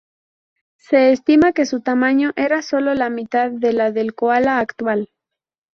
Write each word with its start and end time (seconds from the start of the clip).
Se 0.79 1.11
estima 1.11 1.51
que 1.53 1.67
su 1.67 1.79
tamaño 1.81 2.31
era 2.35 2.63
solo 2.63 2.95
la 2.95 3.11
mitad 3.11 3.51
de 3.51 3.71
la 3.71 3.91
del 3.91 4.15
koala 4.15 4.57
actual. 4.57 5.11